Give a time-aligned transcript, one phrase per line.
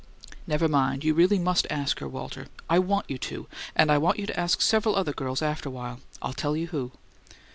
[0.47, 1.03] "Never mind.
[1.03, 2.47] You really must ask her, Walter.
[2.67, 6.33] I want you to; and I want you to ask several other girls afterwhile; I'll
[6.33, 6.91] tell you who."